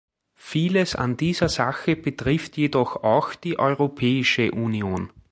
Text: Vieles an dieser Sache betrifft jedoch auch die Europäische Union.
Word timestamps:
Vieles 0.39 0.95
an 0.95 1.15
dieser 1.15 1.47
Sache 1.47 1.95
betrifft 1.95 2.57
jedoch 2.57 3.03
auch 3.03 3.35
die 3.35 3.59
Europäische 3.59 4.49
Union. 4.49 5.11